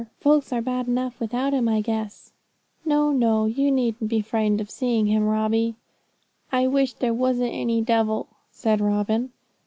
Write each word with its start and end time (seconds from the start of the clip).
Folks 0.19 0.51
are 0.51 0.63
bad 0.63 0.87
enough 0.87 1.19
without 1.19 1.53
him, 1.53 1.69
I 1.69 1.79
guess. 1.79 2.31
No, 2.83 3.11
no; 3.11 3.45
you 3.45 3.69
needn't 3.71 4.09
be 4.09 4.19
frightened 4.19 4.59
of 4.59 4.71
seeing 4.71 5.05
him, 5.05 5.25
Robbie.' 5.27 5.75
'I 6.51 6.67
wish 6.69 6.93
there 6.95 7.13
wasn't 7.13 7.53
any 7.53 7.81
devil,' 7.83 8.27
said 8.51 8.81
Robin. 8.81 9.31